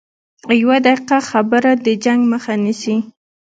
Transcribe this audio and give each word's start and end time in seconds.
یوه 0.61 0.77
دقیقه 0.87 1.17
خبره 1.29 1.71
د 1.85 1.87
جنګ 2.03 2.21
مخه 2.31 2.53
نیسي 2.63 2.95